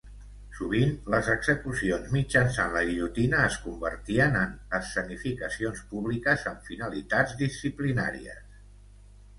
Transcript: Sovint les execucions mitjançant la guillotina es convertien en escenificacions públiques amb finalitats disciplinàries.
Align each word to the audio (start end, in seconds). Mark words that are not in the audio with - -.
Sovint 0.59 0.93
les 1.13 1.27
execucions 1.33 2.07
mitjançant 2.15 2.73
la 2.77 2.81
guillotina 2.87 3.43
es 3.51 3.59
convertien 3.67 4.39
en 4.41 4.57
escenificacions 4.79 5.85
públiques 5.93 6.49
amb 6.55 6.69
finalitats 6.73 7.39
disciplinàries. 7.45 8.61